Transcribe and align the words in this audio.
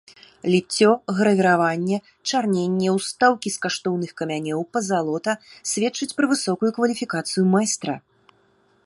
Ліццё, 0.51 0.89
гравіраванне, 1.17 1.97
чарненне, 2.29 2.87
устаўкі 2.99 3.49
з 3.55 3.61
каштоўных 3.65 4.11
камянёў, 4.23 4.61
пазалота 4.79 5.31
сведчаць 5.73 6.11
пра 6.21 6.25
высокую 6.33 6.69
кваліфікацыю 6.79 7.43
майстра. 7.55 7.93